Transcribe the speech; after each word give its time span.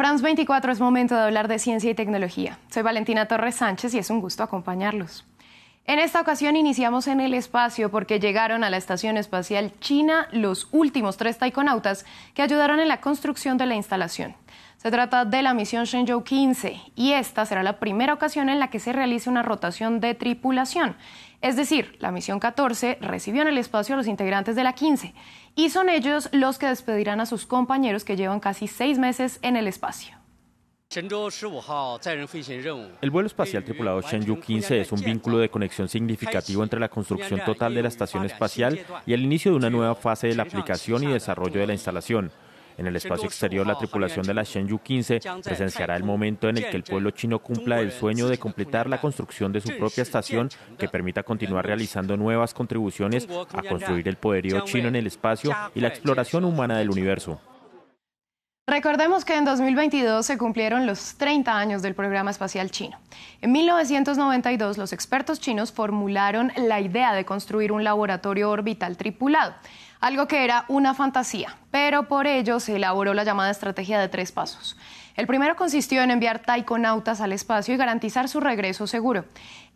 France 0.00 0.24
24 0.24 0.72
es 0.72 0.80
momento 0.80 1.14
de 1.14 1.20
hablar 1.20 1.46
de 1.46 1.58
ciencia 1.58 1.90
y 1.90 1.94
tecnología. 1.94 2.56
Soy 2.70 2.82
Valentina 2.82 3.28
Torres 3.28 3.56
Sánchez 3.56 3.92
y 3.92 3.98
es 3.98 4.08
un 4.08 4.22
gusto 4.22 4.42
acompañarlos. 4.42 5.26
En 5.86 5.98
esta 5.98 6.20
ocasión 6.20 6.56
iniciamos 6.56 7.08
en 7.08 7.20
el 7.20 7.34
espacio 7.34 7.90
porque 7.90 8.20
llegaron 8.20 8.62
a 8.62 8.70
la 8.70 8.76
Estación 8.76 9.16
Espacial 9.16 9.72
China 9.80 10.28
los 10.30 10.68
últimos 10.70 11.16
tres 11.16 11.38
taikonautas 11.38 12.04
que 12.34 12.42
ayudaron 12.42 12.78
en 12.80 12.88
la 12.88 13.00
construcción 13.00 13.58
de 13.58 13.66
la 13.66 13.74
instalación. 13.74 14.36
Se 14.76 14.90
trata 14.90 15.24
de 15.24 15.42
la 15.42 15.52
misión 15.52 15.84
Shenzhou 15.84 16.22
15 16.22 16.80
y 16.94 17.12
esta 17.12 17.44
será 17.44 17.62
la 17.62 17.78
primera 17.78 18.14
ocasión 18.14 18.48
en 18.48 18.60
la 18.60 18.68
que 18.68 18.78
se 18.78 18.92
realice 18.92 19.28
una 19.28 19.42
rotación 19.42 20.00
de 20.00 20.14
tripulación. 20.14 20.96
Es 21.42 21.56
decir, 21.56 21.96
la 21.98 22.12
misión 22.12 22.38
14 22.40 22.98
recibió 23.00 23.42
en 23.42 23.48
el 23.48 23.58
espacio 23.58 23.94
a 23.94 23.98
los 23.98 24.06
integrantes 24.06 24.56
de 24.56 24.64
la 24.64 24.74
15 24.74 25.12
y 25.56 25.70
son 25.70 25.88
ellos 25.88 26.28
los 26.32 26.58
que 26.58 26.66
despedirán 26.66 27.20
a 27.20 27.26
sus 27.26 27.46
compañeros 27.46 28.04
que 28.04 28.16
llevan 28.16 28.40
casi 28.40 28.68
seis 28.68 28.98
meses 28.98 29.38
en 29.42 29.56
el 29.56 29.66
espacio. 29.66 30.19
El 33.00 33.10
vuelo 33.12 33.28
espacial 33.28 33.62
tripulado 33.62 34.00
Shenzhou 34.00 34.40
15 34.40 34.80
es 34.80 34.90
un 34.90 35.00
vínculo 35.00 35.38
de 35.38 35.48
conexión 35.48 35.88
significativo 35.88 36.64
entre 36.64 36.80
la 36.80 36.88
construcción 36.88 37.40
total 37.46 37.76
de 37.76 37.82
la 37.82 37.88
estación 37.88 38.24
espacial 38.24 38.80
y 39.06 39.12
el 39.12 39.22
inicio 39.22 39.52
de 39.52 39.58
una 39.58 39.70
nueva 39.70 39.94
fase 39.94 40.26
de 40.26 40.34
la 40.34 40.42
aplicación 40.42 41.04
y 41.04 41.06
desarrollo 41.06 41.60
de 41.60 41.68
la 41.68 41.74
instalación. 41.74 42.32
En 42.76 42.88
el 42.88 42.96
espacio 42.96 43.26
exterior, 43.26 43.64
la 43.64 43.78
tripulación 43.78 44.26
de 44.26 44.34
la 44.34 44.42
Shenzhou 44.42 44.80
15 44.80 45.20
presenciará 45.44 45.94
el 45.94 46.02
momento 46.02 46.48
en 46.48 46.58
el 46.58 46.68
que 46.68 46.76
el 46.76 46.82
pueblo 46.82 47.12
chino 47.12 47.38
cumpla 47.38 47.80
el 47.80 47.92
sueño 47.92 48.26
de 48.26 48.38
completar 48.38 48.88
la 48.88 49.00
construcción 49.00 49.52
de 49.52 49.60
su 49.60 49.68
propia 49.78 50.02
estación 50.02 50.48
que 50.76 50.88
permita 50.88 51.22
continuar 51.22 51.66
realizando 51.66 52.16
nuevas 52.16 52.52
contribuciones 52.52 53.28
a 53.52 53.62
construir 53.62 54.08
el 54.08 54.16
poderío 54.16 54.64
chino 54.64 54.88
en 54.88 54.96
el 54.96 55.06
espacio 55.06 55.54
y 55.72 55.78
la 55.82 55.88
exploración 55.88 56.44
humana 56.44 56.78
del 56.78 56.90
universo. 56.90 57.40
Recordemos 58.70 59.24
que 59.24 59.34
en 59.34 59.44
2022 59.44 60.24
se 60.24 60.38
cumplieron 60.38 60.86
los 60.86 61.16
30 61.16 61.58
años 61.58 61.82
del 61.82 61.96
programa 61.96 62.30
espacial 62.30 62.70
chino. 62.70 62.96
En 63.42 63.50
1992 63.50 64.78
los 64.78 64.92
expertos 64.92 65.40
chinos 65.40 65.72
formularon 65.72 66.52
la 66.56 66.80
idea 66.80 67.12
de 67.12 67.24
construir 67.24 67.72
un 67.72 67.82
laboratorio 67.82 68.48
orbital 68.48 68.96
tripulado 68.96 69.54
algo 70.00 70.26
que 70.26 70.44
era 70.44 70.64
una 70.68 70.94
fantasía, 70.94 71.56
pero 71.70 72.08
por 72.08 72.26
ello 72.26 72.58
se 72.58 72.76
elaboró 72.76 73.12
la 73.12 73.24
llamada 73.24 73.50
estrategia 73.50 74.00
de 74.00 74.08
tres 74.08 74.32
pasos. 74.32 74.76
El 75.20 75.26
primero 75.26 75.54
consistió 75.54 76.00
en 76.00 76.10
enviar 76.10 76.38
taikonautas 76.38 77.20
al 77.20 77.34
espacio 77.34 77.74
y 77.74 77.76
garantizar 77.76 78.26
su 78.26 78.40
regreso 78.40 78.86
seguro. 78.86 79.26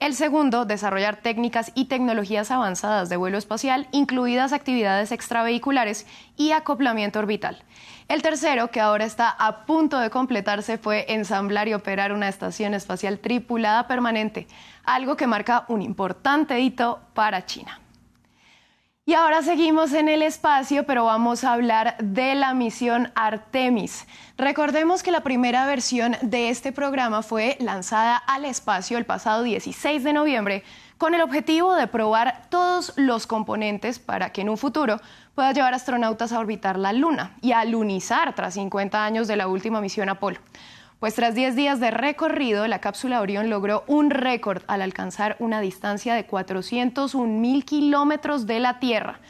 El 0.00 0.14
segundo, 0.14 0.64
desarrollar 0.64 1.16
técnicas 1.16 1.70
y 1.74 1.84
tecnologías 1.84 2.50
avanzadas 2.50 3.10
de 3.10 3.18
vuelo 3.18 3.36
espacial, 3.36 3.86
incluidas 3.92 4.54
actividades 4.54 5.12
extravehiculares 5.12 6.06
y 6.38 6.52
acoplamiento 6.52 7.18
orbital. 7.18 7.62
El 8.08 8.22
tercero, 8.22 8.70
que 8.70 8.80
ahora 8.80 9.04
está 9.04 9.28
a 9.28 9.66
punto 9.66 9.98
de 9.98 10.08
completarse, 10.08 10.78
fue 10.78 11.04
ensamblar 11.12 11.68
y 11.68 11.74
operar 11.74 12.14
una 12.14 12.30
estación 12.30 12.72
espacial 12.72 13.18
tripulada 13.18 13.86
permanente, 13.86 14.46
algo 14.82 15.14
que 15.18 15.26
marca 15.26 15.66
un 15.68 15.82
importante 15.82 16.58
hito 16.58 17.00
para 17.12 17.44
China. 17.44 17.83
Y 19.06 19.12
ahora 19.12 19.42
seguimos 19.42 19.92
en 19.92 20.08
el 20.08 20.22
espacio, 20.22 20.86
pero 20.86 21.04
vamos 21.04 21.44
a 21.44 21.52
hablar 21.52 21.94
de 21.98 22.34
la 22.34 22.54
misión 22.54 23.12
Artemis. 23.14 24.06
Recordemos 24.38 25.02
que 25.02 25.10
la 25.10 25.22
primera 25.22 25.66
versión 25.66 26.16
de 26.22 26.48
este 26.48 26.72
programa 26.72 27.20
fue 27.20 27.58
lanzada 27.60 28.16
al 28.16 28.46
espacio 28.46 28.96
el 28.96 29.04
pasado 29.04 29.42
16 29.42 30.04
de 30.04 30.14
noviembre 30.14 30.64
con 30.96 31.14
el 31.14 31.20
objetivo 31.20 31.74
de 31.74 31.86
probar 31.86 32.46
todos 32.48 32.94
los 32.96 33.26
componentes 33.26 33.98
para 33.98 34.32
que 34.32 34.40
en 34.40 34.48
un 34.48 34.56
futuro 34.56 34.98
pueda 35.34 35.52
llevar 35.52 35.74
astronautas 35.74 36.32
a 36.32 36.38
orbitar 36.38 36.78
la 36.78 36.94
Luna 36.94 37.36
y 37.42 37.52
a 37.52 37.62
lunizar 37.66 38.34
tras 38.34 38.54
50 38.54 39.04
años 39.04 39.28
de 39.28 39.36
la 39.36 39.48
última 39.48 39.82
misión 39.82 40.08
Apolo. 40.08 40.38
Pues 41.04 41.16
tras 41.16 41.34
10 41.34 41.54
días 41.54 41.80
de 41.80 41.90
recorrido, 41.90 42.66
la 42.66 42.78
cápsula 42.78 43.20
Orión 43.20 43.50
logró 43.50 43.84
un 43.86 44.08
récord 44.08 44.62
al 44.68 44.80
alcanzar 44.80 45.36
una 45.38 45.60
distancia 45.60 46.14
de 46.14 46.24
401 46.24 47.26
mil 47.30 47.66
kilómetros 47.66 48.46
de 48.46 48.58
la 48.58 48.78
Tierra. 48.80 49.20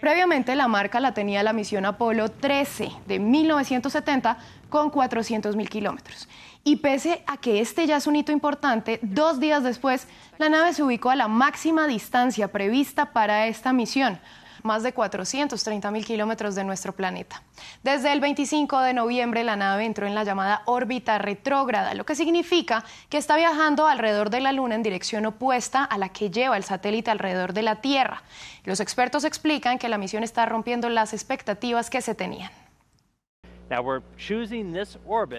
Previamente 0.00 0.56
la 0.56 0.66
marca 0.66 0.98
la 0.98 1.14
tenía 1.14 1.44
la 1.44 1.52
misión 1.52 1.86
Apolo 1.86 2.32
13 2.32 2.90
de 3.06 3.20
1970 3.20 4.38
con 4.70 4.90
400 4.90 5.54
mil 5.54 5.70
kilómetros. 5.70 6.28
Y 6.64 6.78
pese 6.78 7.22
a 7.28 7.36
que 7.36 7.60
este 7.60 7.86
ya 7.86 7.98
es 7.98 8.08
un 8.08 8.16
hito 8.16 8.32
importante, 8.32 8.98
dos 9.00 9.38
días 9.38 9.62
después 9.62 10.08
la 10.36 10.48
nave 10.48 10.74
se 10.74 10.82
ubicó 10.82 11.10
a 11.10 11.14
la 11.16 11.28
máxima 11.28 11.86
distancia 11.86 12.48
prevista 12.48 13.12
para 13.12 13.46
esta 13.46 13.72
misión, 13.72 14.18
más 14.62 14.82
de 14.82 14.92
430 14.92 15.90
mil 15.90 16.04
kilómetros 16.04 16.54
de 16.54 16.64
nuestro 16.64 16.92
planeta. 16.92 17.42
Desde 17.82 18.12
el 18.12 18.20
25 18.20 18.80
de 18.80 18.94
noviembre 18.94 19.44
la 19.44 19.56
nave 19.56 19.84
entró 19.84 20.06
en 20.06 20.14
la 20.14 20.24
llamada 20.24 20.62
órbita 20.66 21.18
retrógrada, 21.18 21.94
lo 21.94 22.04
que 22.04 22.14
significa 22.14 22.84
que 23.08 23.18
está 23.18 23.36
viajando 23.36 23.86
alrededor 23.86 24.30
de 24.30 24.40
la 24.40 24.52
Luna 24.52 24.74
en 24.74 24.82
dirección 24.82 25.26
opuesta 25.26 25.84
a 25.84 25.98
la 25.98 26.10
que 26.10 26.30
lleva 26.30 26.56
el 26.56 26.64
satélite 26.64 27.10
alrededor 27.10 27.52
de 27.52 27.62
la 27.62 27.76
Tierra. 27.76 28.22
Los 28.64 28.80
expertos 28.80 29.24
explican 29.24 29.78
que 29.78 29.88
la 29.88 29.98
misión 29.98 30.24
está 30.24 30.46
rompiendo 30.46 30.88
las 30.88 31.12
expectativas 31.12 31.90
que 31.90 32.00
se 32.00 32.14
tenían. 32.14 32.50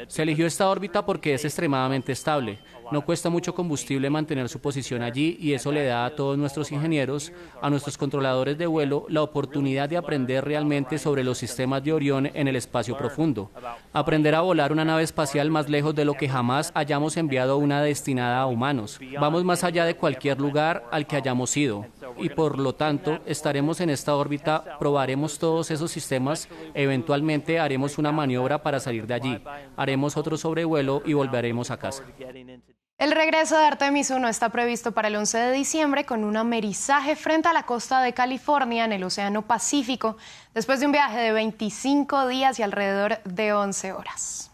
Se 0.08 0.24
eligió 0.24 0.47
esta 0.47 0.69
órbita 0.69 1.06
porque 1.06 1.34
es 1.34 1.44
extremadamente 1.46 2.12
estable. 2.12 2.59
No 2.92 3.06
cuesta 3.06 3.30
mucho 3.30 3.56
combustible 3.56 4.09
mantener 4.09 4.50
su 4.50 4.59
posición 4.59 5.02
allí 5.02 5.38
y 5.40 5.53
eso 5.53 5.72
le 5.72 5.86
da 5.86 6.06
a 6.06 6.16
todos 6.16 6.38
nuestros 6.38 6.72
ingenieros, 6.74 7.31
a 7.62 7.69
nuestros 7.69 7.97
controladores 7.97 8.58
de 8.58 8.68
vuelo, 8.68 9.06
la 9.08 9.22
oportunidad 9.22 9.88
de 9.88 9.96
aprender 9.96 10.44
realmente 10.44 10.97
sobre 10.97 11.24
los 11.24 11.38
sistemas 11.38 11.84
de 11.84 11.94
Orión 11.94 12.30
en 12.34 12.50
el 12.50 12.58
espacio 12.58 12.97
profundo. 12.97 13.50
Aprender 13.94 14.36
a 14.36 14.42
volar 14.42 14.74
una 14.74 14.84
nave 14.84 15.03
espacial 15.03 15.50
más 15.50 15.69
lejos 15.69 15.96
de 15.96 16.03
lo 16.03 16.16
que 16.16 16.28
jamás 16.28 16.72
hayamos 16.74 17.16
enviado 17.16 17.58
una 17.58 17.81
destinada 17.81 18.42
a 18.42 18.46
humanos. 18.48 19.00
Vamos 19.19 19.46
más 19.46 19.63
allá 19.63 19.86
de 19.86 19.96
cualquier 19.96 20.40
lugar 20.40 20.84
al 20.92 21.08
que 21.08 21.16
hayamos 21.16 21.56
ido 21.56 21.86
y 22.21 22.29
por 22.29 22.59
lo 22.59 22.75
tanto 22.75 23.19
estaremos 23.25 23.81
en 23.81 23.89
esta 23.89 24.15
órbita, 24.15 24.77
probaremos 24.79 25.39
todos 25.39 25.71
esos 25.71 25.91
sistemas, 25.91 26.47
eventualmente 26.73 27.59
haremos 27.59 27.97
una 27.97 28.11
maniobra 28.11 28.61
para 28.61 28.79
salir 28.79 29.07
de 29.07 29.13
allí, 29.13 29.43
haremos 29.75 30.17
otro 30.17 30.37
sobrevuelo 30.37 31.01
y 31.05 31.13
volveremos 31.13 31.71
a 31.71 31.77
casa. 31.77 32.03
El 33.01 33.13
regreso 33.13 33.57
de 33.57 33.65
Artemis 33.65 34.11
1 34.11 34.27
está 34.27 34.49
previsto 34.49 34.91
para 34.91 35.07
el 35.07 35.15
11 35.15 35.35
de 35.39 35.51
diciembre 35.53 36.05
con 36.05 36.23
un 36.23 36.37
amerizaje 36.37 37.15
frente 37.15 37.47
a 37.47 37.53
la 37.53 37.63
costa 37.63 37.99
de 37.99 38.13
California 38.13 38.85
en 38.85 38.91
el 38.91 39.03
Océano 39.03 39.41
Pacífico, 39.41 40.17
después 40.53 40.79
de 40.79 40.85
un 40.85 40.91
viaje 40.91 41.17
de 41.17 41.31
25 41.31 42.27
días 42.27 42.59
y 42.59 42.61
alrededor 42.61 43.17
de 43.23 43.53
11 43.53 43.93
horas. 43.93 44.50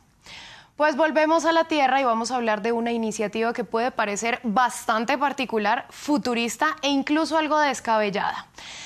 Pues 0.78 0.96
volvemos 0.96 1.46
a 1.46 1.54
la 1.54 1.64
Tierra 1.64 2.00
y 2.00 2.04
vamos 2.04 2.30
a 2.30 2.36
hablar 2.36 2.62
de 2.62 2.72
una 2.72 2.92
iniciativa 2.92 3.52
que 3.52 3.64
puede 3.64 3.90
parecer 3.90 4.40
bastante 4.44 5.18
particular, 5.18 5.88
futurista 5.90 6.76
e 6.84 6.90
incluso 6.90 7.36
algo 7.36 7.58
descabellada. 7.60 8.46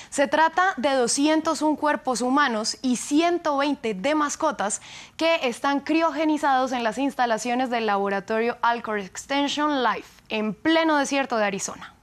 Se 0.09 0.29
trata 0.29 0.73
de 0.77 0.93
201 0.93 1.75
cuerpos 1.75 2.21
humanos 2.21 2.77
y 2.81 2.95
120 2.95 3.93
de 3.93 4.15
mascotas 4.15 4.81
que 5.17 5.45
están 5.49 5.81
criogenizados 5.81 6.71
en 6.71 6.85
las 6.85 6.97
instalaciones 6.97 7.69
del 7.69 7.87
laboratorio 7.87 8.57
Alcor 8.61 8.99
Extension 8.99 9.83
Life 9.83 10.23
en 10.29 10.53
pleno 10.53 10.95
desierto 10.95 11.35
de 11.35 11.43
Arizona. 11.43 11.93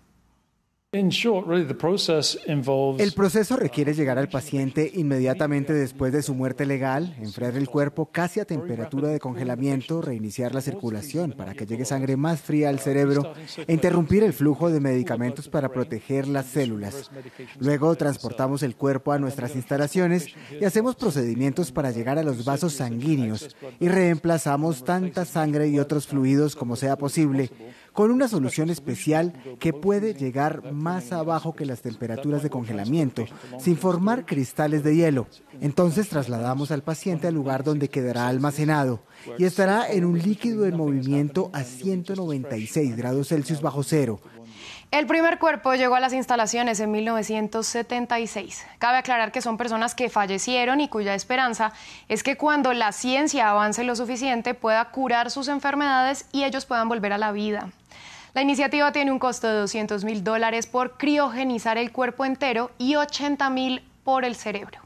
El 2.98 3.12
proceso 3.12 3.56
requiere 3.58 3.92
llegar 3.92 4.16
al 4.16 4.30
paciente 4.30 4.90
inmediatamente 4.94 5.74
después 5.74 6.14
de 6.14 6.22
su 6.22 6.32
muerte 6.32 6.64
legal, 6.64 7.14
enfriar 7.20 7.58
el 7.58 7.68
cuerpo 7.68 8.06
casi 8.06 8.40
a 8.40 8.46
temperatura 8.46 9.08
de 9.08 9.20
congelamiento, 9.20 10.00
reiniciar 10.00 10.54
la 10.54 10.62
circulación 10.62 11.32
para 11.32 11.52
que 11.52 11.66
llegue 11.66 11.84
sangre 11.84 12.16
más 12.16 12.40
fría 12.40 12.70
al 12.70 12.78
cerebro 12.78 13.34
e 13.66 13.70
interrumpir 13.74 14.22
el 14.22 14.32
flujo 14.32 14.70
de 14.70 14.80
medicamentos 14.80 15.46
para 15.50 15.68
proteger 15.68 16.26
las 16.26 16.46
células. 16.46 17.10
Luego 17.58 17.94
transportamos 17.94 18.62
el 18.62 18.74
cuerpo 18.74 19.12
a 19.12 19.18
nuestras 19.18 19.56
instalaciones 19.56 20.28
y 20.58 20.64
hacemos 20.64 20.96
procedimientos 20.96 21.70
para 21.70 21.90
llegar 21.90 22.16
a 22.16 22.22
los 22.22 22.46
vasos 22.46 22.72
sanguíneos 22.72 23.54
y 23.78 23.88
reemplazamos 23.88 24.84
tanta 24.84 25.26
sangre 25.26 25.68
y 25.68 25.80
otros 25.80 26.06
fluidos 26.06 26.56
como 26.56 26.76
sea 26.76 26.96
posible 26.96 27.50
con 27.98 28.12
una 28.12 28.28
solución 28.28 28.70
especial 28.70 29.32
que 29.58 29.72
puede 29.72 30.14
llegar 30.14 30.70
más 30.70 31.10
abajo 31.10 31.56
que 31.56 31.66
las 31.66 31.80
temperaturas 31.80 32.44
de 32.44 32.48
congelamiento, 32.48 33.24
sin 33.58 33.76
formar 33.76 34.24
cristales 34.24 34.84
de 34.84 34.94
hielo. 34.94 35.26
Entonces 35.60 36.08
trasladamos 36.08 36.70
al 36.70 36.84
paciente 36.84 37.26
al 37.26 37.34
lugar 37.34 37.64
donde 37.64 37.88
quedará 37.88 38.28
almacenado 38.28 39.02
y 39.36 39.46
estará 39.46 39.90
en 39.90 40.04
un 40.04 40.16
líquido 40.16 40.64
en 40.64 40.76
movimiento 40.76 41.50
a 41.52 41.64
196 41.64 42.96
grados 42.96 43.30
Celsius 43.30 43.60
bajo 43.60 43.82
cero. 43.82 44.20
El 44.92 45.08
primer 45.08 45.40
cuerpo 45.40 45.74
llegó 45.74 45.96
a 45.96 46.00
las 46.00 46.12
instalaciones 46.12 46.78
en 46.78 46.92
1976. 46.92 48.64
Cabe 48.78 48.98
aclarar 48.98 49.32
que 49.32 49.42
son 49.42 49.56
personas 49.56 49.96
que 49.96 50.08
fallecieron 50.08 50.80
y 50.80 50.88
cuya 50.88 51.16
esperanza 51.16 51.72
es 52.08 52.22
que 52.22 52.36
cuando 52.36 52.72
la 52.72 52.92
ciencia 52.92 53.50
avance 53.50 53.82
lo 53.82 53.96
suficiente 53.96 54.54
pueda 54.54 54.84
curar 54.92 55.32
sus 55.32 55.48
enfermedades 55.48 56.26
y 56.30 56.44
ellos 56.44 56.64
puedan 56.64 56.88
volver 56.88 57.12
a 57.12 57.18
la 57.18 57.32
vida. 57.32 57.70
La 58.38 58.42
iniciativa 58.42 58.92
tiene 58.92 59.10
un 59.10 59.18
costo 59.18 59.48
de 59.48 59.54
200 59.54 60.04
mil 60.04 60.22
dólares 60.22 60.68
por 60.68 60.96
criogenizar 60.96 61.76
el 61.76 61.90
cuerpo 61.90 62.24
entero 62.24 62.70
y 62.78 62.94
80 62.94 63.50
mil 63.50 63.82
por 64.04 64.24
el 64.24 64.36
cerebro. 64.36 64.78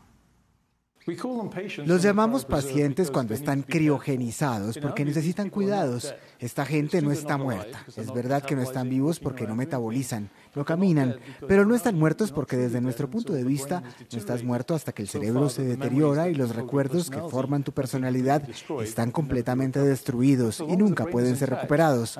Los 1.85 2.01
llamamos 2.01 2.47
pacientes 2.47 3.11
cuando 3.11 3.35
están 3.35 3.61
criogenizados 3.61 4.79
porque 4.79 5.05
necesitan 5.05 5.51
cuidados. 5.51 6.15
Esta 6.43 6.67
gente 6.67 7.01
no 7.01 7.13
está 7.13 7.39
muerta. 7.39 7.85
Es 7.97 8.13
verdad 8.13 8.43
que 8.43 8.57
no 8.57 8.63
están 8.63 8.89
vivos 8.89 9.21
porque 9.21 9.47
no 9.47 9.55
metabolizan, 9.55 10.29
no 10.57 10.65
caminan, 10.65 11.17
pero 11.47 11.65
no 11.65 11.77
están 11.77 11.97
muertos 11.97 12.33
porque 12.33 12.57
desde 12.57 12.81
nuestro 12.81 13.09
punto 13.09 13.33
de 13.33 13.45
vista 13.45 13.85
no 14.11 14.19
estás 14.19 14.43
muerto 14.43 14.75
hasta 14.75 14.91
que 14.93 15.03
el 15.03 15.09
cerebro 15.09 15.49
se 15.49 15.63
deteriora 15.63 16.29
y 16.29 16.35
los 16.35 16.57
recuerdos 16.57 17.11
que 17.11 17.21
forman 17.31 17.63
tu 17.63 17.71
personalidad 17.71 18.43
están 18.83 19.13
completamente 19.13 19.79
destruidos 19.79 20.63
y 20.69 20.77
nunca 20.77 21.07
pueden 21.07 21.37
ser 21.37 21.51
recuperados. 21.51 22.19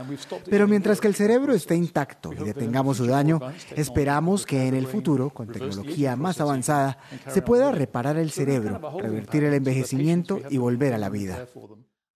Pero 0.49 0.69
mientras 0.69 1.01
que 1.01 1.09
el 1.09 1.17
cerebro 1.17 1.53
esté 1.53 1.75
intacto 1.75 2.33
y 2.33 2.45
detengamos 2.45 2.99
su 2.99 3.07
daño, 3.07 3.41
esperamos 3.75 4.47
que 4.47 4.69
en 4.69 4.75
el 4.75 4.87
futuro, 4.87 5.31
con 5.31 5.49
tecnología 5.49 6.15
más 6.15 6.41
avanzada, 6.41 6.99
se 7.27 7.43
pueda 7.43 7.73
reparar 7.73 8.17
el 8.19 8.31
cerebro 8.31 8.81
revertir 9.01 9.43
el 9.43 9.55
envejecimiento 9.55 10.41
y 10.49 10.59
volver 10.59 10.95
a 10.95 10.99
la 10.99 11.09
vida. 11.09 11.47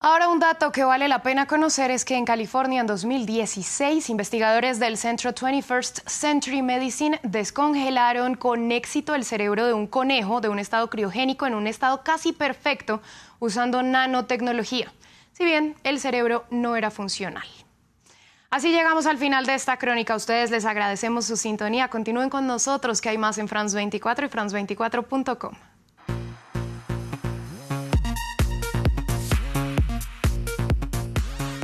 Ahora 0.09 0.29
un 0.29 0.39
dato 0.39 0.71
que 0.71 0.85
vale 0.85 1.09
la 1.09 1.23
pena 1.23 1.47
conocer 1.47 1.91
es 1.91 2.05
que 2.05 2.15
en 2.15 2.25
California 2.25 2.81
en 2.81 2.87
2016 2.87 4.09
investigadores 4.09 4.79
del 4.79 4.99
Centro 4.99 5.35
21st 5.35 6.09
Century 6.09 6.63
Medicine 6.63 7.19
descongelaron 7.25 8.37
con 8.37 8.71
éxito 8.71 9.17
el 9.17 9.25
cerebro 9.25 9.67
de 9.67 9.73
un 9.73 9.89
conejo 9.89 10.41
de 10.41 10.49
un 10.49 10.61
estado 10.61 10.89
criogénico 10.91 11.45
en 11.49 11.57
un 11.57 11.67
estado 11.67 12.05
casi 12.05 12.33
perfecto 12.33 13.03
usando 13.41 13.83
nanotecnología, 13.83 14.93
si 15.33 15.45
bien 15.45 15.75
el 15.83 15.99
cerebro 15.99 16.45
no 16.51 16.77
era 16.77 16.93
funcional. 16.93 17.49
Así 18.49 18.71
llegamos 18.71 19.07
al 19.07 19.19
final 19.19 19.45
de 19.45 19.55
esta 19.55 19.77
crónica. 19.77 20.15
A 20.15 20.19
ustedes 20.19 20.53
les 20.53 20.67
agradecemos 20.67 21.25
su 21.25 21.37
sintonía. 21.37 21.89
Continúen 21.89 22.31
con 22.31 22.47
nosotros 22.47 23.01
que 23.01 23.09
hay 23.09 23.19
más 23.19 23.39
en 23.39 23.49
France 23.49 23.75
24 23.75 24.27
y 24.27 24.29
France24.com. 24.29 25.57